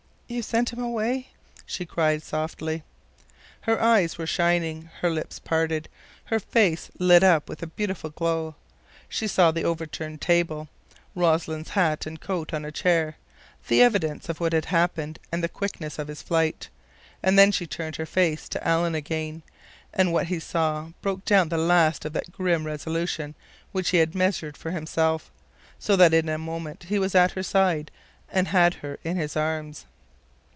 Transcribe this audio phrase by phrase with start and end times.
[0.33, 1.27] "You sent him away,"
[1.65, 2.83] she cried softly.
[3.59, 5.89] Her eyes were shining, her lips parted,
[6.23, 8.55] her face lit up with a beautiful glow.
[9.09, 10.69] She saw the overturned table,
[11.15, 13.17] Rossland's hat and coat on a chair,
[13.67, 16.69] the evidence of what had happened and the quickness of his flight;
[17.21, 19.43] and then she turned her face to Alan again,
[19.93, 23.35] and what he saw broke down the last of that grim resolution
[23.73, 25.29] which he had measured for himself,
[25.77, 27.91] so that in a moment he was at her side,
[28.31, 29.87] and had her in his arms.